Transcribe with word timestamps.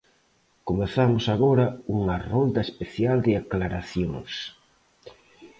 Comezamos 0.69 1.25
agora 1.35 1.65
unha 1.97 2.17
rolda 2.31 2.61
especial 2.67 3.17
de 3.25 3.31
aclaracións. 3.41 4.31